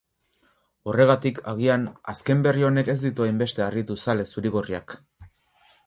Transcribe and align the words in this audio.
Horregatik, 0.93 1.41
agian, 1.51 1.85
azken 2.15 2.41
berri 2.47 2.65
honek 2.71 2.91
ez 2.95 2.97
ditu 3.05 3.27
hainbeste 3.29 3.65
harritu 3.67 4.01
zale 4.07 4.29
zuri-gorriak. 4.35 4.99